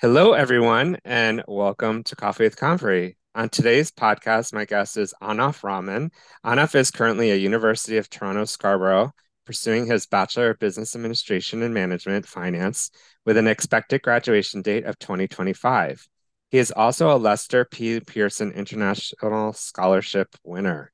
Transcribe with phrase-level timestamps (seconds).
[0.00, 3.16] Hello, everyone, and welcome to Coffee with Convery.
[3.36, 6.10] On today's podcast, my guest is Ahnaf Rahman.
[6.44, 9.12] Ahnaf is currently a University of Toronto Scarborough,
[9.46, 12.90] pursuing his Bachelor of Business Administration and Management Finance
[13.24, 16.08] with an expected graduation date of 2025.
[16.50, 18.00] He is also a Lester B.
[18.00, 20.92] Pearson International Scholarship winner.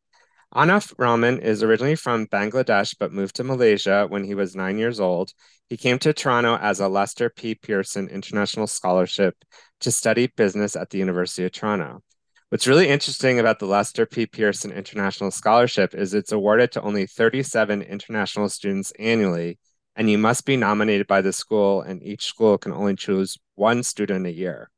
[0.52, 4.98] Ahnaf Rahman is originally from Bangladesh but moved to Malaysia when he was nine years
[4.98, 5.32] old.
[5.68, 7.54] He came to Toronto as a Lester B.
[7.54, 9.36] Pearson International Scholarship
[9.78, 12.02] to study business at the University of Toronto.
[12.48, 14.26] What's really interesting about the Lester B.
[14.26, 19.60] Pearson International Scholarship is it's awarded to only 37 international students annually,
[19.94, 23.84] and you must be nominated by the school, and each school can only choose one
[23.84, 24.68] student a year.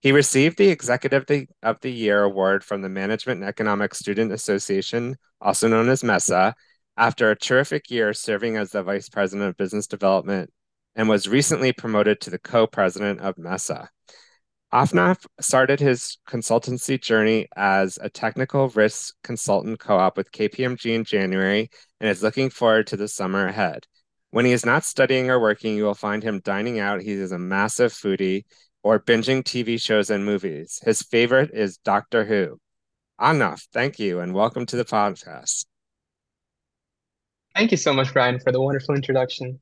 [0.00, 1.26] He received the Executive
[1.62, 6.54] of the Year award from the Management and Economics Student Association, also known as MESA,
[6.96, 10.50] after a terrific year serving as the Vice President of Business Development
[10.96, 13.90] and was recently promoted to the co-president of MESA.
[14.72, 21.70] Ahnaf started his consultancy journey as a technical risk consultant co-op with KPMG in January
[22.00, 23.86] and is looking forward to the summer ahead.
[24.30, 27.02] When he is not studying or working, you will find him dining out.
[27.02, 28.44] He is a massive foodie
[28.82, 30.80] or binging TV shows and movies.
[30.84, 32.58] His favorite is Doctor Who.
[33.20, 35.66] Ahnaf, thank you and welcome to the podcast.
[37.54, 39.60] Thank you so much, Brian, for the wonderful introduction.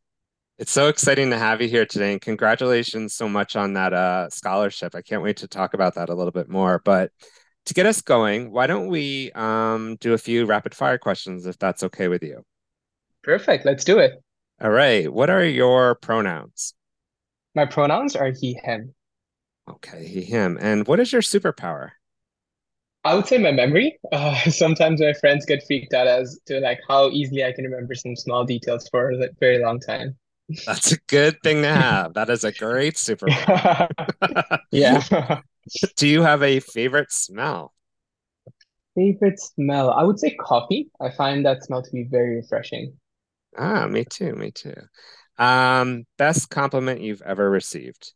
[0.58, 4.28] It's so exciting to have you here today, and congratulations so much on that uh,
[4.30, 4.94] scholarship.
[4.94, 6.80] I can't wait to talk about that a little bit more.
[6.84, 7.12] But
[7.66, 11.58] to get us going, why don't we um, do a few rapid fire questions if
[11.58, 12.42] that's okay with you?
[13.22, 13.66] Perfect.
[13.66, 14.22] Let's do it.
[14.60, 15.12] All right.
[15.12, 16.74] What are your pronouns?
[17.54, 18.94] My pronouns are he, him.
[19.68, 20.58] Okay, he, him.
[20.60, 21.90] And what is your superpower?
[23.04, 23.98] I would say my memory.
[24.12, 27.94] Uh, sometimes my friends get freaked out as to like how easily I can remember
[27.94, 30.16] some small details for a very long time.
[30.66, 32.14] That's a good thing to have.
[32.14, 33.88] That is a great superpower.
[34.70, 35.02] yeah.
[35.96, 37.74] Do you have a favorite smell?
[38.94, 39.90] Favorite smell?
[39.90, 40.90] I would say coffee.
[41.00, 42.98] I find that smell to be very refreshing.
[43.56, 44.34] Ah, me too.
[44.34, 44.74] Me too.
[45.38, 48.12] Um, best compliment you've ever received?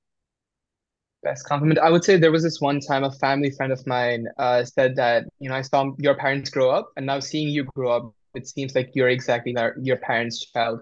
[1.22, 1.78] Best compliment.
[1.78, 4.96] I would say there was this one time a family friend of mine uh, said
[4.96, 8.12] that, you know, I saw your parents grow up, and now seeing you grow up,
[8.34, 10.80] it seems like you're exactly our, your parents' child.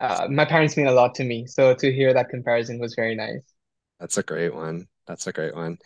[0.00, 3.16] Uh, my parents mean a lot to me, so to hear that comparison was very
[3.16, 3.42] nice.
[3.98, 4.86] That's a great one.
[5.06, 5.78] That's a great one.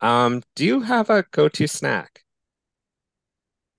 [0.00, 2.24] Um, do you have a go-to snack?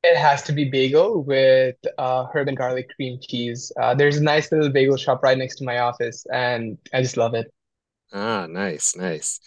[0.04, 3.72] It has to be bagel with uh, herb and garlic cream cheese.
[3.80, 7.18] Uh, there's a nice little bagel shop right next to my office, and I just
[7.18, 7.53] love it.
[8.14, 9.40] Ah, nice, nice.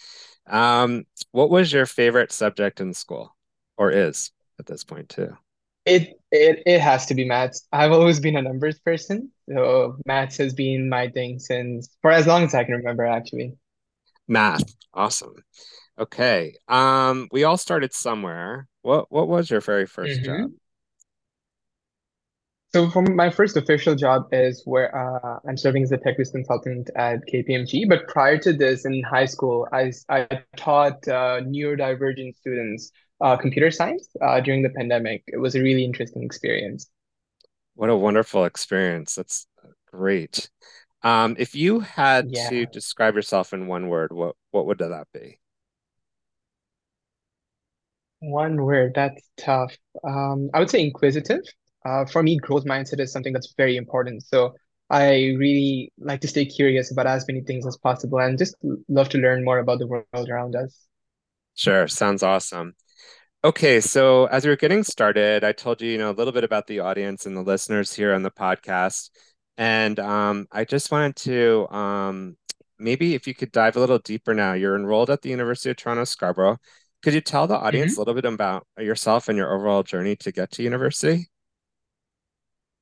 [0.45, 3.35] Um, what was your favorite subject in school,
[3.77, 5.35] or is at this point too?
[5.85, 7.65] It it it has to be maths.
[7.71, 12.27] I've always been a numbers person, so maths has been my thing since for as
[12.27, 13.57] long as I can remember, actually.
[14.27, 15.35] Math, awesome.
[15.99, 16.55] Okay.
[16.67, 18.67] Um, we all started somewhere.
[18.81, 20.51] What what was your very 1st job?
[22.73, 26.33] So for my first official job is where uh, I'm serving as a tech risk
[26.33, 27.87] consultant at KPMG.
[27.87, 32.91] But prior to this, in high school, I I taught uh, neurodivergent students
[33.21, 35.23] uh, computer science uh, during the pandemic.
[35.27, 36.89] It was a really interesting experience.
[37.75, 39.15] What a wonderful experience.
[39.15, 39.47] That's
[39.91, 40.49] great.
[41.03, 45.39] Um, if you had to describe yourself in one word, what what would that be?
[48.19, 49.75] one word, that's tough.
[50.03, 51.41] Um, I would say inquisitive.
[51.87, 54.21] Uh, for me, growth mindset is something that's very important.
[54.23, 54.53] So
[54.89, 58.55] I really like to stay curious about as many things as possible and just
[58.89, 60.87] love to learn more about the world around us.
[61.55, 62.73] Sure, sounds awesome.
[63.43, 66.43] Okay, so as we are getting started, I told you, you know, a little bit
[66.43, 69.09] about the audience and the listeners here on the podcast.
[69.57, 72.35] And um, I just wanted to um,
[72.77, 74.53] maybe if you could dive a little deeper now.
[74.53, 76.57] You're enrolled at the University of Toronto Scarborough.
[77.01, 80.31] Could you tell the audience a little bit about yourself and your overall journey to
[80.33, 81.29] get to university?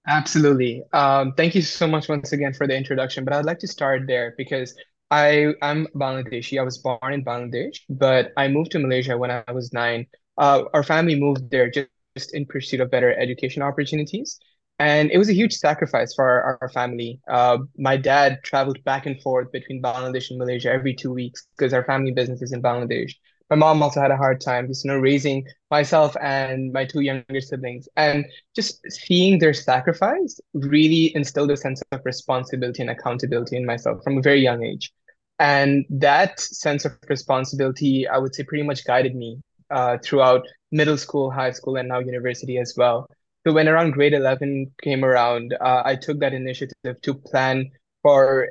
[0.08, 0.84] Absolutely.
[0.94, 3.26] Um, thank you so much once again for the introduction.
[3.26, 4.76] But I'd like to start there because
[5.10, 6.60] I am Bangladeshi.
[6.60, 10.06] I was born in Bangladesh, but I moved to Malaysia when I was nine.
[10.38, 14.40] Uh, our family moved there just, just in pursuit of better education opportunities.
[14.78, 17.20] And it was a huge sacrifice for our, our family.
[17.30, 21.74] Uh, my dad traveled back and forth between Bangladesh and Malaysia every two weeks because
[21.74, 23.14] our family business is in Bangladesh.
[23.50, 27.02] My mom also had a hard time just, you know, raising myself and my two
[27.02, 27.88] younger siblings.
[27.96, 28.26] And
[28.56, 34.18] just seeing their sacrifice really instilled a sense of responsibility and accountability in myself from
[34.18, 34.92] a very young age.
[35.40, 40.98] And that sense of responsibility, I would say, pretty much guided me uh, throughout middle
[40.98, 43.08] school, high school, and now university as well.
[43.46, 47.70] So when around grade 11 came around, uh, I took that initiative to plan
[48.02, 48.50] for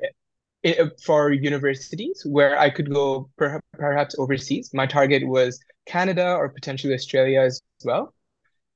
[0.65, 4.71] i- for universities where I could go per perhaps overseas.
[4.75, 8.15] My target was Canada or potentially Australia as well.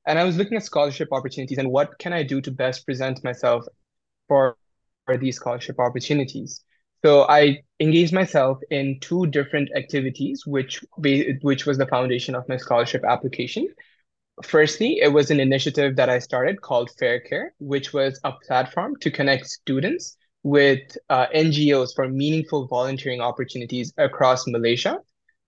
[0.07, 3.25] And I was looking at scholarship opportunities and what can I do to best present
[3.25, 3.67] myself
[4.29, 4.57] for,
[5.07, 6.63] for these scholarship opportunities.
[7.05, 10.85] So I engaged myself in two different activities, which
[11.43, 13.69] which was the foundation of my scholarship application.
[14.45, 18.97] Firstly, it was an initiative that I started called Fair Care, which was a platform
[19.01, 20.18] to connect students
[20.49, 24.99] with uh, NGOs for meaningful volunteering opportunities across Malaysia.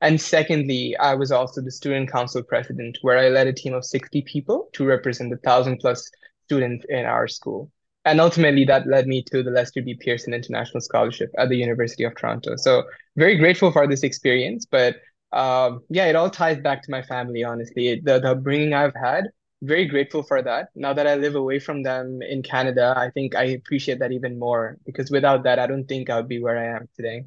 [0.03, 3.85] And secondly, I was also the student council president, where I led a team of
[3.85, 6.11] 60 people to represent the thousand plus
[6.45, 7.71] students in our school.
[8.05, 9.95] And ultimately, that led me to the Lester B.
[9.95, 12.57] Pearson International Scholarship at the University of Toronto.
[12.57, 12.85] So,
[13.17, 14.97] very grateful for this experience, but
[15.33, 18.01] um, yeah, it all ties back to my family, honestly.
[18.03, 19.25] The the upbringing I've had,
[19.63, 20.69] very grateful for that.
[20.75, 24.39] Now that I live away from them in Canada, I think I appreciate that even
[24.39, 27.25] more because without that, I don't think I would be where I am today.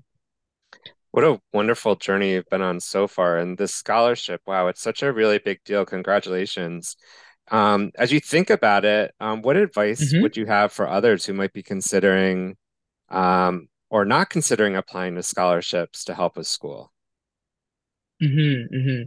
[1.12, 3.38] What a wonderful journey you've been on so far.
[3.38, 5.86] And this scholarship, wow, it's such a really big deal.
[5.86, 6.96] Congratulations.
[7.52, 11.26] Um, as you think about it, um, what advice hmm would you have for others
[11.26, 12.58] who might be considering
[13.10, 16.94] um, or not considering applying to scholarships to help with school?
[18.22, 19.04] Mm-hmm, hmm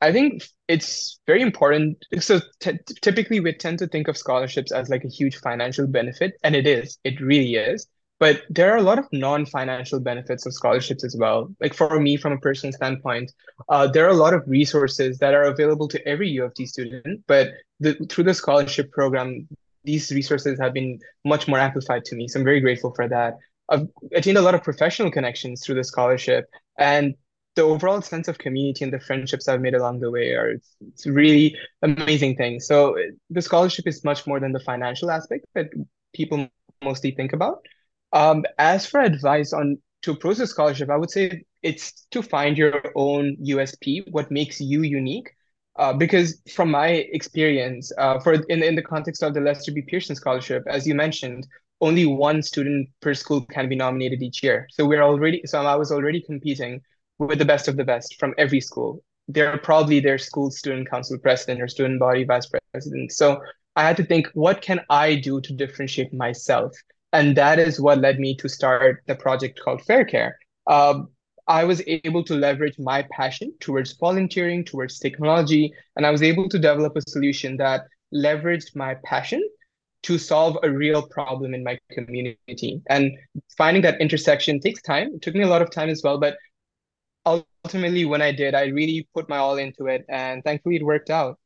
[0.00, 2.04] I think it's very important.
[2.20, 6.34] So t typically, we tend to think of scholarships as like a huge financial benefit,
[6.42, 6.98] and it is.
[7.04, 7.86] It really is.
[8.18, 11.54] But there are a lot of non-financial benefits of scholarships as well.
[11.58, 13.32] Like for me, from a personal standpoint,
[13.70, 16.66] uh, there are a lot of resources that are available to every U of T
[16.66, 17.22] student.
[17.26, 17.48] But
[17.78, 19.48] the, through the scholarship program,
[19.84, 22.28] these resources have been much more amplified to me.
[22.28, 23.38] So I'm very grateful for that.
[23.70, 26.44] I've attained a lot of professional connections through the scholarship.
[26.76, 27.14] And
[27.56, 30.76] the overall sense of community and the friendships I've made along the way are it's,
[30.88, 32.60] it's really amazing thing.
[32.60, 32.96] So
[33.28, 35.70] the scholarship is much more than the financial aspect that
[36.14, 36.48] people
[36.82, 37.64] mostly think about.
[38.12, 42.56] Um, as for advice on to approach a scholarship, I would say it's to find
[42.56, 45.28] your own USP, what makes you unique.
[45.76, 49.82] Uh, because from my experience, uh, for in in the context of the Lester B.
[49.82, 51.46] Pearson Scholarship, as you mentioned,
[51.80, 54.66] only one student per school can be nominated each year.
[54.70, 56.82] So we're already, so I was already competing
[57.20, 59.02] with the best of the best from every school.
[59.28, 63.12] They're probably their school student council president or student body vice president.
[63.12, 63.40] So
[63.76, 66.72] I had to think, what can I do to differentiate myself?
[67.12, 70.38] And that is what led me to start the project called Fair Care.
[70.66, 71.08] Um,
[71.46, 76.48] I was able to leverage my passion towards volunteering, towards technology, and I was able
[76.48, 77.82] to develop a solution that
[78.14, 79.42] leveraged my passion
[80.04, 82.80] to solve a real problem in my community.
[82.88, 83.12] And
[83.58, 85.10] finding that intersection takes time.
[85.14, 86.36] It took me a lot of time as well, but
[87.26, 91.10] ultimately, when I did, I really put my all into it, and thankfully, it worked
[91.10, 91.38] out.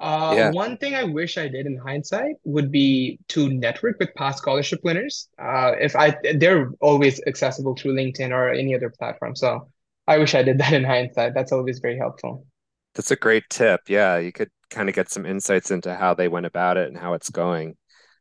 [0.00, 4.14] Uh, Yeah, one thing I wish I did in hindsight would be to network with
[4.16, 5.28] past scholarship winners.
[5.38, 9.36] Uh, if I, they're always accessible through LinkedIn or any other platform.
[9.36, 9.70] So
[10.08, 11.34] I wish I did that in hindsight.
[11.34, 12.46] That's always very helpful.
[12.94, 13.80] that's a great tip.
[13.88, 16.96] Yeah, you could kind of get some insights into how they went about it and
[16.98, 17.76] how it's going.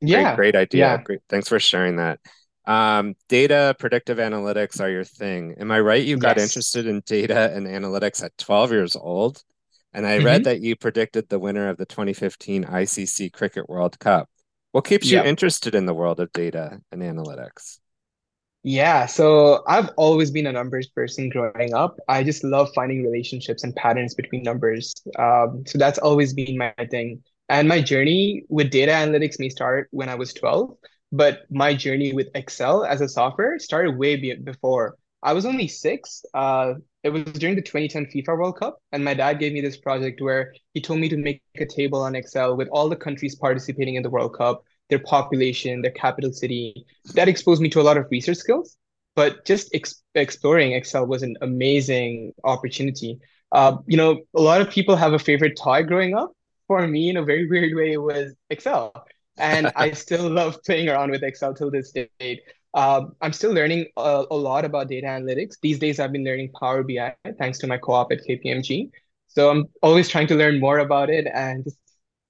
[0.09, 0.97] Great, Yeah, great idea.
[0.97, 1.03] yeah.
[1.03, 1.21] Great.
[1.29, 2.19] Thanks for sharing that.
[2.65, 5.55] Um, data, predictive analytics are your thing.
[5.59, 6.03] Am I right?
[6.03, 6.37] You got Yes.
[6.37, 9.43] interested in data and analytics at 12 years old,
[9.93, 13.99] and I read hmm that you predicted the winner of the 2015 ICC Cricket World
[13.99, 14.29] Cup.
[14.71, 17.79] What keeps you interested in the world of data and analytics?
[18.65, 21.97] Yeah, so I've always been a numbers person growing up.
[22.07, 24.93] I just love finding relationships and patterns between numbers.
[25.19, 27.23] Um, so that's always been my thing.
[27.49, 30.77] And my journey with data analytics may start when I was 12,
[31.13, 34.97] but my journey with Excel as a software started way before.
[35.21, 36.25] I was only six.
[36.33, 39.77] Uh, it was during the 2010 FIFA World Cup, and my dad gave me this
[39.77, 43.35] project where he told me to make a table on Excel with all the countries
[43.35, 47.83] participating in the World Cup, their population, their capital city that exposed me to a
[47.83, 48.75] lot of research skills.
[49.15, 53.19] But just ex exploring Excel was an amazing opportunity.
[53.51, 56.31] Uh, you know, a lot of people have a favorite toy growing up.
[56.67, 58.93] For me, in a very weird way, it was Excel.
[59.37, 62.41] And I still love playing around with Excel till this date.
[62.75, 65.55] Um, I'm still learning a, a lot about data analytics.
[65.61, 68.91] These days, I've been learning Power BI thanks to my co-op at KPMG.
[69.27, 71.77] So I'm always trying to learn more about it and just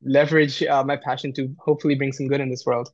[0.04, 2.90] leverage uh, my passion to hopefully bring some good in this world.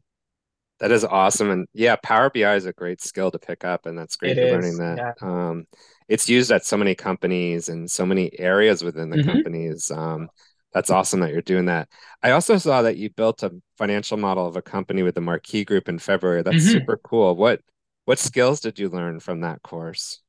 [0.79, 1.49] That is awesome.
[1.49, 4.37] And yeah, Power BI is a great skill to pick up, and that's great It
[4.37, 5.01] you're learning that.
[5.01, 5.13] Yeah.
[5.21, 5.67] Um,
[6.07, 9.91] it's used at so many companies and so many areas within the hmm companies.
[9.91, 10.29] Um,
[10.73, 11.89] that's awesome that you're doing that.
[12.23, 15.65] I also saw that you built a financial model of a company with the Marquee
[15.65, 16.43] Group in February.
[16.43, 17.35] That's hmm super cool.
[17.35, 17.61] What
[18.05, 20.21] what skills did you learn from that course?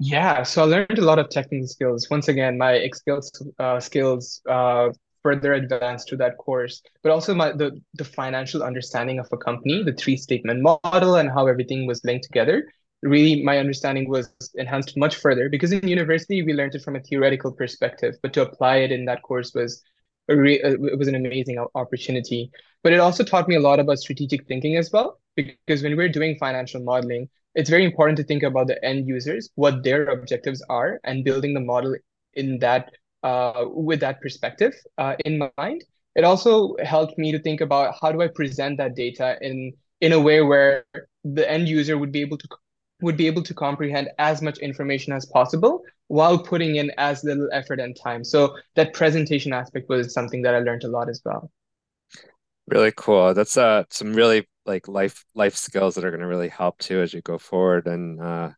[0.00, 2.08] Yeah, so I learned a lot of technical skills.
[2.10, 4.90] Once again, my skills uh, skills uh,
[5.24, 9.82] further advanced to that course, but also my the the financial understanding of a company,
[9.82, 12.70] the three statement model, and how everything was linked together.
[13.02, 17.00] Really my understanding was enhanced much further because in university we learned it from a
[17.00, 19.82] theoretical perspective, but to apply it in that course was
[20.28, 22.50] a re- uh, it was an amazing opportunity.
[22.82, 26.08] But it also taught me a lot about strategic thinking as well, because when we're
[26.08, 30.62] doing financial modeling, it's very important to think about the end users, what their objectives
[30.68, 31.96] are, and building the model
[32.34, 32.90] in that
[33.22, 35.84] uh, with that perspective uh, in mind.
[36.14, 40.12] It also helped me to think about how do I present that data in in
[40.12, 40.84] a way where
[41.24, 42.48] the end user would be able to
[43.00, 47.48] would be able to comprehend as much information as possible while putting in as little
[47.52, 48.24] effort and time.
[48.24, 51.50] So that presentation aspect was something that I learned a lot as well.
[52.66, 53.34] Really cool.
[53.34, 57.00] That's uh some really like life life skills that are going to really help too
[57.00, 58.50] as you go forward and uh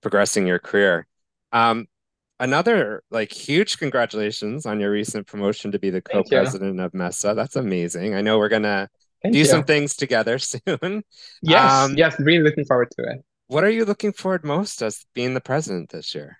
[0.00, 1.06] progressing your career.
[1.52, 1.86] Um
[2.40, 7.34] another like huge congratulations on your recent promotion to be the co-president of MESA.
[7.34, 8.14] That's amazing.
[8.14, 8.88] I know we're gonna
[9.22, 9.44] Thank do you.
[9.44, 11.02] some things together soon.
[11.42, 13.24] Yes, um, yes, really looking forward to it.
[13.48, 16.38] What are you looking forward most as being the president this year?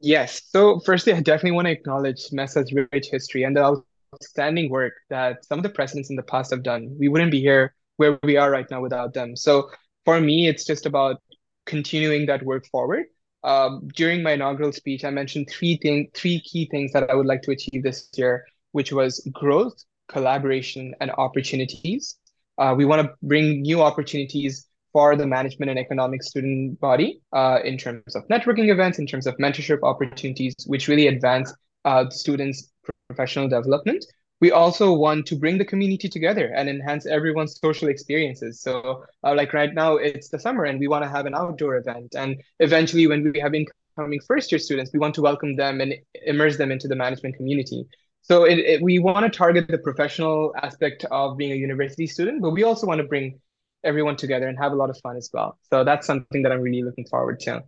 [0.00, 0.42] Yes.
[0.48, 3.82] So, firstly, I definitely want to acknowledge MESA's rich history and the
[4.14, 6.96] outstanding work that some of the presidents in the past have done.
[6.98, 9.36] We wouldn't be here where we are right now without them.
[9.36, 9.70] So,
[10.06, 11.22] for me, it's just about
[11.66, 13.04] continuing that work forward.
[13.42, 17.26] Um, during my inaugural speech, I mentioned three thing, three key things that I would
[17.26, 19.74] like to achieve this year, which was growth,
[20.08, 22.16] collaboration, and opportunities.
[22.56, 27.58] Uh, we want to bring new opportunities for the management and economics student body uh,
[27.64, 31.52] in terms of networking events, in terms of mentorship opportunities, which really advance
[31.84, 32.70] uh, students'
[33.08, 34.02] professional development.
[34.40, 38.60] We also want to bring the community together and enhance everyone's social experiences.
[38.60, 41.76] So, uh, like right now, it's the summer and we want to have an outdoor
[41.76, 42.14] event.
[42.16, 45.94] And eventually, when we have incoming first year students, we want to welcome them and
[46.24, 47.84] immerse them into the management community.
[48.22, 52.42] So, it, it, we want to target the professional aspect of being a university student,
[52.42, 53.40] but we also want to bring
[53.84, 55.58] everyone together and have a lot of fun as well.
[55.70, 57.62] So that's something that I'm really looking forward to.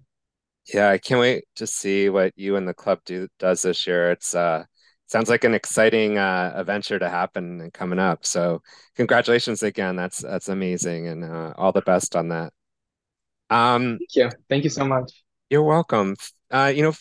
[0.72, 4.10] Yeah, I can't wait to see what you and the club do does this year.
[4.10, 4.64] It's uh
[5.06, 8.26] sounds like an exciting uh adventure to happen and coming up.
[8.26, 8.62] So
[8.96, 9.94] congratulations again.
[9.96, 12.52] That's that's amazing and uh, all the best on that.
[13.50, 14.30] Um Thank you.
[14.48, 15.22] Thank you so much.
[15.50, 16.16] You're welcome.
[16.50, 16.92] Uh, you know,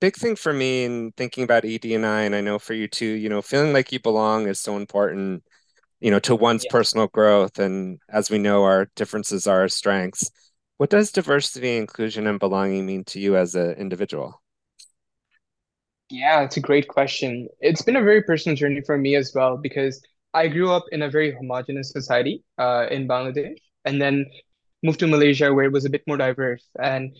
[0.00, 2.88] big thing for me in thinking about ED and I, and I know for you
[2.88, 5.42] too, you know, feeling like you belong is so important
[6.06, 6.70] you know, to one's yes.
[6.70, 7.58] personal growth.
[7.58, 10.30] And as we know, our differences are our strengths.
[10.76, 14.40] What does diversity, inclusion, and belonging mean to you as an individual?
[16.08, 17.48] Yeah, it's a great question.
[17.58, 20.00] It's been a very personal journey for me as well because
[20.32, 24.26] I grew up in a very homogenous society uh, in Bangladesh and then
[24.84, 26.68] moved to Malaysia where it was a bit more diverse.
[26.78, 27.16] And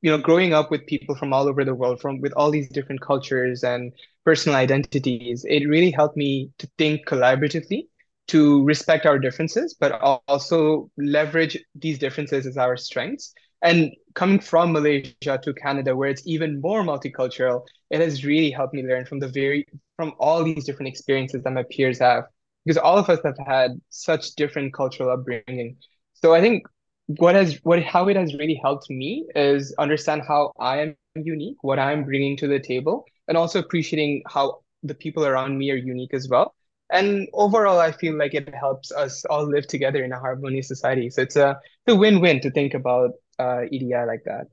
[0.00, 2.68] you know, growing up with people from all over the world, from with all these
[2.68, 3.92] different cultures and
[4.24, 7.88] personal identities, it really helped me to think collaboratively
[8.28, 9.92] to respect our differences, but
[10.28, 13.32] also leverage these differences as our strengths.
[13.62, 18.74] And coming from Malaysia to Canada, where it's even more multicultural, it has really helped
[18.74, 19.66] me learn from the very
[19.96, 22.24] from all these different experiences that my peers have,
[22.64, 25.76] because all of us have had such different cultural upbringing.
[26.14, 26.64] So I think
[27.06, 31.56] what has what how it has really helped me is understand how I am unique,
[31.62, 35.76] what I'm bringing to the table, and also appreciating how the people around me are
[35.76, 36.54] unique as well
[36.90, 41.10] and overall i feel like it helps us all live together in a harmonious society.
[41.10, 44.46] So it's a, it's a win-win to think about uh, edi like that.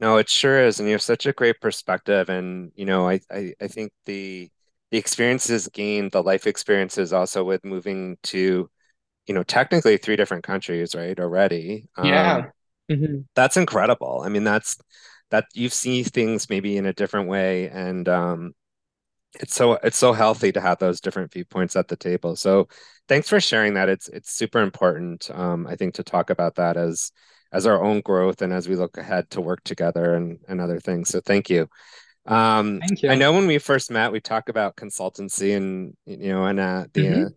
[0.00, 0.78] No it sure is.
[0.78, 2.28] And you have such a great perspective.
[2.28, 4.50] And you know i i, I think the
[4.90, 8.70] the experiences gained the life experiences also with moving to
[9.26, 12.36] you know technically three different countries right already yeah.
[12.36, 12.52] Um,
[12.90, 13.16] mm-hmm.
[13.34, 14.22] that's incredible.
[14.24, 14.78] I mean that's
[15.30, 17.68] that you've seen things maybe in a different way.
[17.68, 18.54] And um
[19.40, 22.36] it's so it's so healthy to have those different viewpoints at the table.
[22.36, 22.68] So
[23.08, 23.88] thanks for sharing that.
[23.88, 27.12] It's it's super important, um, I think, to talk about that as
[27.52, 30.80] as our own growth and as we look ahead to work together and and other
[30.80, 31.08] things.
[31.08, 31.68] So thank you.
[32.26, 33.10] Um, thank you.
[33.10, 36.84] I know when we first met, we talked about consultancy and you know and uh,
[36.92, 37.24] the mm-hmm.
[37.26, 37.28] uh,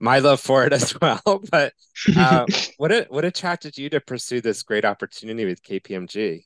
[0.00, 1.42] my love for it as well.
[1.50, 1.72] But
[2.16, 2.46] uh,
[2.76, 6.44] what what attracted you to pursue this great opportunity with KPMG?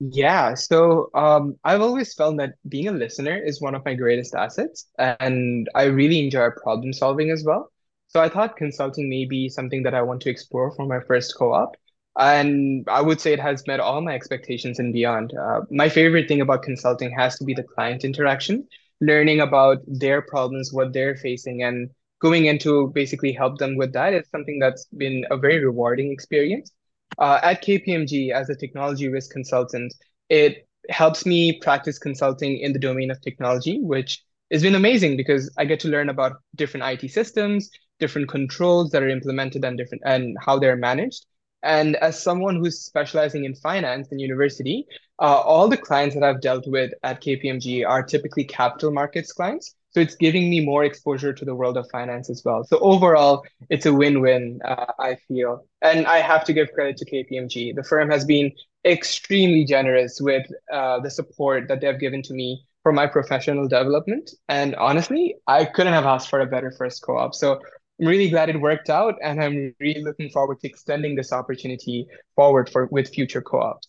[0.00, 4.32] Yeah, so um, I've always felt that being a listener is one of my greatest
[4.34, 7.72] assets, and I really enjoy problem solving as well.
[8.06, 11.34] So I thought consulting may be something that I want to explore for my first
[11.36, 11.74] co-op,
[12.16, 15.32] and I would say it has met all my expectations and beyond.
[15.36, 18.68] Uh, my favorite thing about consulting has to be the client interaction,
[19.00, 21.90] learning about their problems, what they're facing, and
[22.20, 26.12] going in to basically help them with that is something that's been a very rewarding
[26.12, 26.70] experience.
[27.18, 29.92] Uh, at KPMG, as a technology risk consultant,
[30.28, 35.52] it helps me practice consulting in the domain of technology, which has been amazing because
[35.58, 40.02] I get to learn about different IT systems, different controls that are implemented and different
[40.06, 41.26] and how they're managed.
[41.62, 44.86] And as someone who's specializing in finance in university,
[45.20, 49.74] uh, all the clients that I've dealt with at KPMG are typically capital markets clients.
[49.98, 52.62] So it's giving me more exposure to the world of finance as well.
[52.62, 55.66] So overall, it's a win-win, uh, I feel.
[55.82, 57.74] And I have to give credit to KPMG.
[57.74, 58.52] The firm has been
[58.84, 64.30] extremely generous with uh, the support that they've given to me for my professional development.
[64.48, 67.34] And honestly, I couldn't have asked for a better first co-op.
[67.34, 67.60] So
[68.00, 72.06] I'm really glad it worked out, and I'm really looking forward to extending this opportunity
[72.36, 73.87] forward for with future co-ops.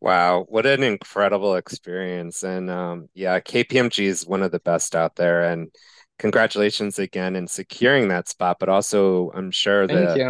[0.00, 2.42] Wow, what an incredible experience.
[2.44, 5.42] And um, yeah, KPMG is one of the best out there.
[5.50, 5.74] And
[6.18, 10.20] congratulations again in securing that spot, but also I'm sure the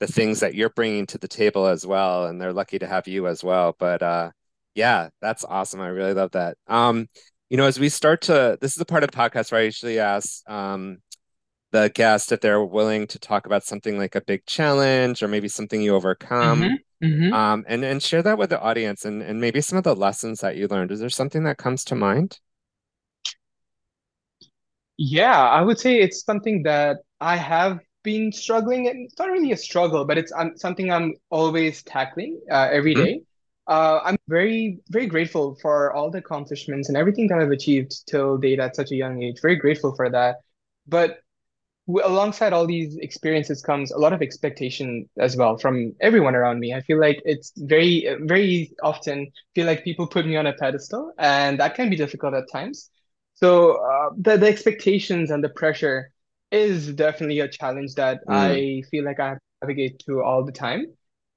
[0.00, 3.08] the things that you're bringing to the table as well, and they're lucky to have
[3.08, 3.76] you as well.
[3.78, 4.32] But uh,
[4.74, 5.80] yeah, that's awesome.
[5.80, 6.56] I really love that.
[6.68, 7.08] Um,
[7.50, 9.64] you know, as we start to, this is the part of the podcast where I
[9.64, 10.98] usually ask um,
[11.72, 15.48] the guest if they're willing to talk about something like a big challenge or maybe
[15.48, 16.74] something you overcome hmm
[17.04, 19.96] hmm um, and and share that with the audience and and maybe some of the
[19.96, 20.90] lessons that you learned.
[20.92, 22.40] Is there something that comes to mind?
[24.96, 29.52] Yeah, I would say it's something that I have been struggling, and it's not really
[29.52, 32.94] a struggle, but it's um, something I'm always tackling uh, every Mhm.
[32.94, 33.22] day.
[33.66, 38.36] Uh, I'm very, very grateful for all the accomplishments and everything that I've achieved till
[38.38, 39.40] date at such a young age.
[39.40, 40.36] Very grateful for that.
[40.86, 41.18] But
[41.88, 46.72] alongside all these experiences comes a lot of expectation as well from everyone around me.
[46.74, 51.12] I feel like it's very, very often feel like people put me on a pedestal,
[51.18, 52.90] and that can be difficult at times.
[53.34, 56.10] So uh, the the expectations and the pressure
[56.50, 60.44] is definitely a challenge that Mm, I feel like I have to navigate through all
[60.44, 60.86] the time.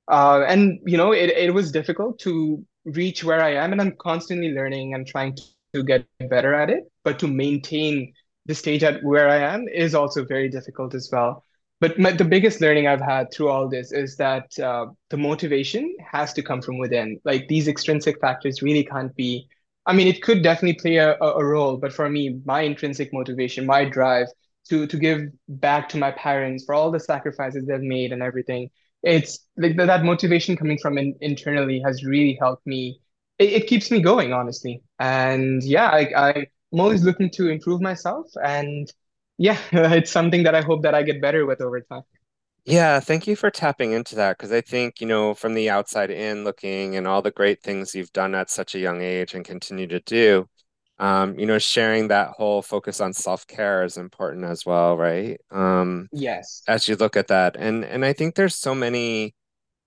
[0.10, 3.96] Uh, and you know, it it was difficult to reach where I am, and I'm
[4.00, 5.36] constantly learning and trying
[5.74, 6.84] to get better at it.
[7.04, 8.14] But to maintain
[8.48, 11.44] the stage at where I am is also very difficult as well.
[11.80, 15.96] But my, the biggest learning I've had through all this is that uh, the motivation
[16.12, 17.20] has to come from within.
[17.24, 19.48] Like these extrinsic factors really can't be.
[19.86, 23.66] I mean, it could definitely play a, a role, but for me, my intrinsic motivation,
[23.66, 24.28] my drive
[24.70, 28.70] to to give back to my parents for all the sacrifices they've made and everything
[29.04, 33.00] it's like th- that motivation coming from in, internally has really helped me.
[33.40, 34.82] It, it keeps me going, honestly.
[35.00, 38.28] And yeah, I, I, I'm always looking to improve myself.
[38.44, 38.92] And
[39.38, 42.04] yeah, it's something that I hope that I get better with over time.
[42.66, 46.12] Yeah, thank you for tapping into that because I think, you know, from the outside
[46.12, 49.46] in looking and all the great things you've done at such a young age and
[49.46, 50.50] continue to do,
[51.00, 55.40] um, you know, sharing that whole focus on self-care is important as well, right?
[55.50, 56.68] Um, Yes.
[56.68, 57.56] as you look at that.
[57.58, 59.36] And and I think there's so many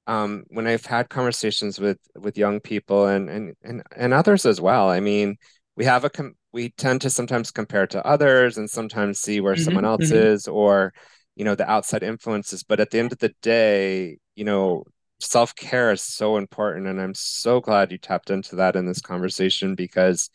[0.06, 4.60] um, when I've had conversations with with young people and and and and others as
[4.60, 4.88] well.
[4.90, 5.36] I mean,
[5.80, 9.56] we have a com we tend to sometimes compare to others and sometimes see where
[9.56, 10.92] someone hmm else hmm is or
[11.36, 12.64] you know the outside influences.
[12.64, 14.84] But at the end of the day, you know,
[15.20, 19.74] self-care is so important, and I'm so glad you tapped into that in this conversation
[19.76, 20.30] because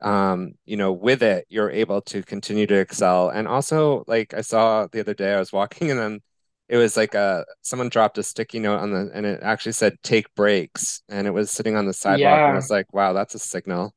[0.00, 3.30] um, you know, with it, you're able to continue to excel.
[3.30, 6.20] And also, like I saw the other day, I was walking and then
[6.68, 9.96] it was like a someone dropped a sticky note on the and it actually said
[10.02, 13.34] take breaks and it was sitting on the sidewalk and I was like, wow, that's
[13.34, 13.94] a signal.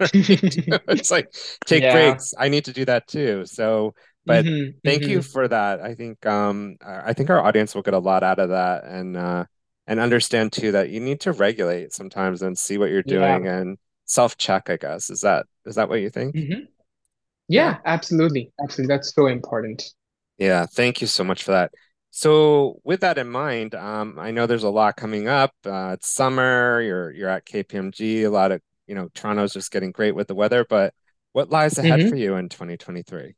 [0.88, 1.88] It's like take Yeah.
[1.88, 2.34] breaks.
[2.38, 3.44] I need to do that too.
[3.46, 3.94] So,
[4.26, 5.80] but hmm thank you hmm for that.
[5.80, 9.16] I think um I think our audience will get a lot out of that and
[9.16, 9.44] uh
[9.86, 13.48] and understand too that you need to regulate sometimes and see what you're doing Yeah.
[13.48, 15.10] and self-check, I guess.
[15.10, 16.34] Is that is that what you think?
[16.34, 16.66] hmm
[17.50, 17.74] Yeah.
[17.74, 18.52] Yeah, absolutely.
[18.62, 18.94] Absolutely.
[18.94, 19.82] That's so important.
[20.38, 21.72] Yeah, thank you so much for that.
[22.10, 25.54] So with that in mind, um, I know there's a lot coming up.
[25.64, 29.92] Uh, it's summer, you're you're at KPMG, a lot of, you know, Toronto's just getting
[29.92, 30.94] great with the weather, but
[31.32, 33.34] what lies ahead for hmm you in 2023?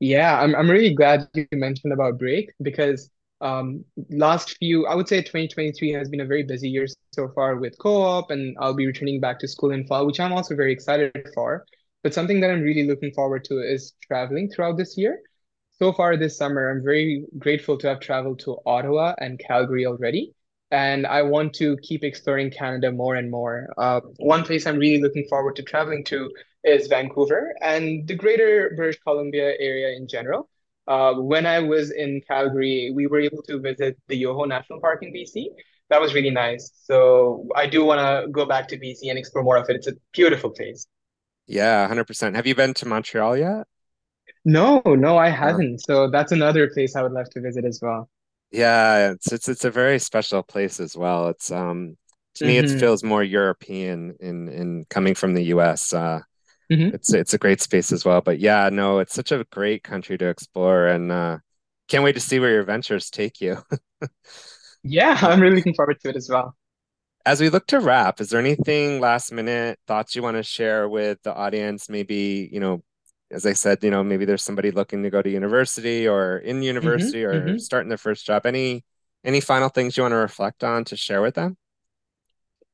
[0.00, 5.08] Yeah, I'm I'm really glad you mentioned about break because um last few I would
[5.08, 8.86] say 2023 has been a very busy year so far with co-op and I'll be
[8.86, 11.64] returning back to school in fall, which I'm also very excited for.
[12.02, 15.20] But something that I'm really looking forward to is traveling throughout this year.
[15.78, 20.34] So far this summer, I'm very grateful to have traveled to Ottawa and Calgary already.
[20.74, 23.68] And I want to keep exploring Canada more and more.
[23.78, 26.32] Uh, one place I'm really looking forward to traveling to
[26.64, 30.48] is Vancouver and the greater British Columbia area in general.
[30.88, 35.04] Uh, when I was in Calgary, we were able to visit the Yoho National Park
[35.04, 35.46] in BC.
[35.90, 36.72] That was really nice.
[36.82, 39.76] So I do want to go back to BC and explore more of it.
[39.76, 40.88] It's a beautiful place.
[41.46, 42.34] Yeah, 100%.
[42.34, 43.68] Have you been to Montreal yet?
[44.44, 45.82] No, no, I haven't.
[45.84, 48.08] So that's another place I would love to visit as well.
[48.50, 51.28] Yeah, it's it's it's a very special place as well.
[51.28, 51.96] It's um
[52.36, 55.92] to me it hmm feels more European in in coming from the US.
[55.92, 56.20] Uh
[56.70, 58.20] hmm it's it's a great space as well.
[58.22, 61.38] But yeah, no, it's such a great country to explore, and uh,
[61.88, 63.58] can't wait to see where your ventures take you.
[64.82, 66.56] Yeah, I'm really looking forward to it as well.
[67.26, 70.88] As we look to wrap, is there anything last minute thoughts you want to share
[70.88, 71.88] with the audience?
[71.88, 72.82] Maybe, you know,
[73.30, 76.62] as I said, you know, maybe there's somebody looking to go to university or in
[76.80, 78.46] hmm university or hmm starting their first job.
[78.46, 78.84] Any
[79.24, 81.56] any final things you want to reflect on to share with them?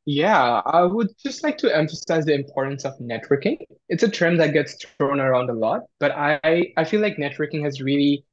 [0.06, 3.58] Yeah, I would just like to emphasize the importance of networking.
[3.88, 7.62] It's a term that gets thrown around a lot, but I I feel like networking
[7.64, 8.24] has really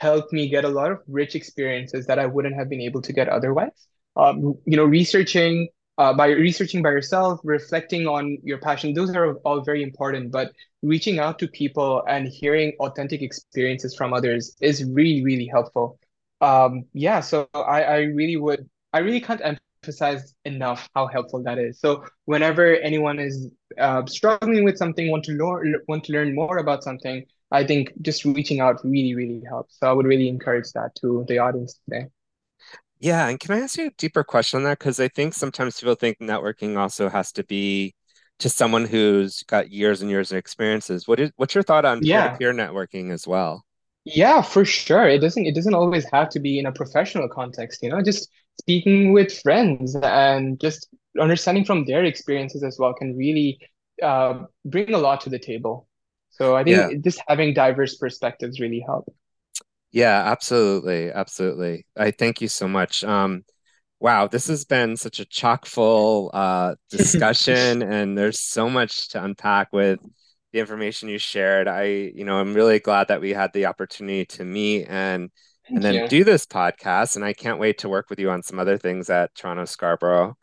[0.00, 3.12] helped me get a lot of rich experiences that I wouldn't have been able to
[3.12, 3.88] get otherwise.
[4.16, 9.34] Um, you know, researching uh, by researching by yourself, reflecting on your passion, those are
[9.44, 10.32] all very important.
[10.32, 10.52] But
[10.82, 15.98] reaching out to people and hearing authentic experiences from others is really, really helpful.
[16.40, 21.58] Um, yeah, so I, I really would, I really can't emphasize enough how helpful that
[21.58, 21.78] is.
[21.78, 26.58] So whenever anyone is uh, struggling with something, want to learn, want to learn more
[26.58, 29.78] about something, I think just reaching out really, really helps.
[29.78, 32.06] So I would really encourage that to the audience today.
[33.02, 34.78] Yeah, and can I ask you a deeper question on that?
[34.78, 37.94] Because I think sometimes people think networking also has to be
[38.38, 41.08] to someone who's got years and years of experiences.
[41.08, 43.64] What is what's your thought on Yeah, peer-to-peer networking as well?
[44.04, 45.06] yeah, for sure.
[45.08, 48.28] It doesn't it doesn't always have to be in a professional context, you know, just
[48.60, 50.88] speaking with friends and just
[51.20, 53.58] understanding from their experiences as well can really
[54.02, 55.88] uh, bring a lot to the table.
[56.30, 56.92] So I Yeah.
[56.92, 59.06] think just having diverse perspectives really help.
[59.92, 61.10] Yeah, absolutely.
[61.12, 61.86] Absolutely.
[61.96, 63.04] I thank you so much.
[63.04, 63.44] Um,
[64.00, 69.22] wow, this has been such a chock full uh, discussion, and there's so much to
[69.22, 70.00] unpack with
[70.52, 71.68] the information you shared.
[71.68, 75.30] I, you know, I'm really glad that we had the opportunity to meet and
[75.68, 76.08] and then you.
[76.08, 79.08] do this podcast, and I can't wait to work with you on some other things
[79.10, 80.36] at Toronto Scarborough.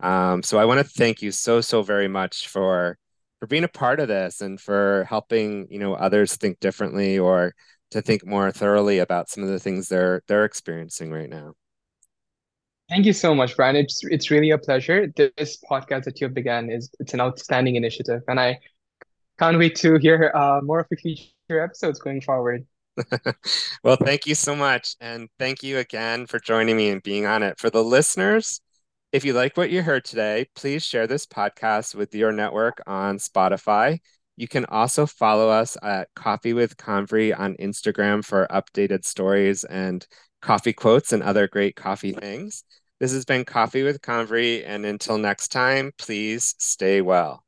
[0.00, 2.98] Um, so I want to thank you so, so very much for
[3.40, 7.54] for being a part of this and for helping, you know, others think differently or
[7.94, 11.54] to think more thoroughly about some of the things they're they're experiencing right now.
[12.90, 13.76] Thank you so much, Brian.
[13.76, 15.06] It's it's really a pleasure.
[15.16, 18.58] This podcast that you have begun is it's an outstanding initiative, and I
[19.38, 22.66] can't wait to hear uh, more of the future episodes going forward.
[23.84, 24.96] Well, thank you so much.
[25.00, 27.58] And thank you again for joining me and being on it.
[27.58, 28.60] For the listeners,
[29.12, 33.18] if you like what you heard today, please share this podcast with your network on
[33.18, 34.00] Spotify.
[34.36, 40.06] You can also follow us at Coffee with Convery on Instagram for updated stories and
[40.42, 42.64] coffee quotes and other great coffee things.
[42.98, 47.43] This has been Coffee with Convery, and until next time, please stay well.